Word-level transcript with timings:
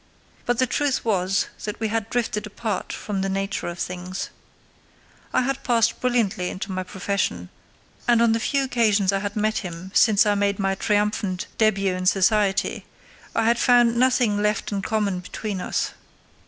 But 0.47 0.57
the 0.57 0.65
truth 0.65 1.05
was 1.05 1.45
that 1.63 1.79
we 1.79 1.89
had 1.89 2.09
drifted 2.09 2.47
apart 2.47 2.91
from 2.91 3.21
the 3.21 3.29
nature 3.29 3.67
of 3.67 3.77
things. 3.77 4.31
I 5.31 5.41
had 5.43 5.63
passed 5.63 6.01
brilliantly 6.01 6.49
into 6.49 6.71
my 6.71 6.81
profession, 6.81 7.49
and 8.07 8.19
on 8.19 8.31
the 8.31 8.39
few 8.39 8.63
occasions 8.63 9.13
I 9.13 9.19
had 9.19 9.35
met 9.35 9.59
him 9.59 9.91
since 9.93 10.25
I 10.25 10.33
made 10.33 10.57
my 10.57 10.73
triumphant 10.73 11.45
début 11.59 11.95
in 11.95 12.07
society 12.07 12.83
I 13.35 13.43
had 13.45 13.59
found 13.59 13.95
nothing 13.95 14.41
left 14.41 14.71
in 14.71 14.81
common 14.81 15.19
between 15.19 15.61
us. 15.61 15.91